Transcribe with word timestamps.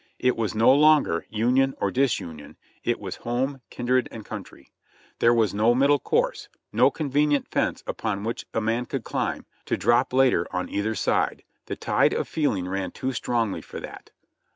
It 0.17 0.35
was 0.35 0.55
no 0.55 0.73
longer 0.73 1.27
"Union 1.29 1.75
or 1.79 1.91
Disunion." 1.91 2.57
it 2.83 2.99
was 2.99 3.17
home, 3.17 3.61
kindred 3.69 4.07
and 4.11 4.25
country. 4.25 4.71
There 5.19 5.31
was 5.31 5.53
no 5.53 5.75
middle 5.75 5.99
course, 5.99 6.49
no 6.73 6.89
con 6.89 7.11
venient 7.11 7.47
fence 7.51 7.83
upon 7.85 8.23
which 8.23 8.47
a 8.51 8.61
man 8.61 8.87
could 8.87 9.03
climb 9.03 9.45
to 9.67 9.77
drop 9.77 10.11
later 10.11 10.47
on 10.49 10.69
either 10.69 10.95
side— 10.95 11.43
the 11.67 11.75
tide 11.75 12.13
of 12.13 12.27
feeling 12.27 12.67
ran 12.67 12.89
too 12.89 13.11
strongly 13.13 13.61
for 13.61 13.79
that. 13.79 14.09